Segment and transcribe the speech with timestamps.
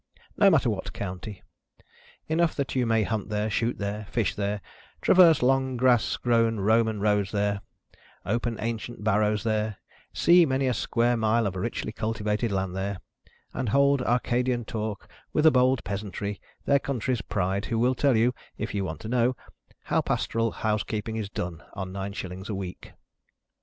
[0.35, 1.43] No matter what county.
[2.27, 4.59] Enough that you may hunt there, shoot there, fish there,
[4.99, 7.61] traverse long grass grown Roman roads there,
[8.25, 9.77] open ancient barrows there,
[10.11, 12.97] see many a square mile of richly cultivated land there,
[13.53, 18.33] and hold Arcadian talk with a bold peasantry, their country's pride, who will tell you
[18.57, 19.35] (if you want to know)
[19.83, 22.93] how pastoral housekeeping is done on nine shillings a week.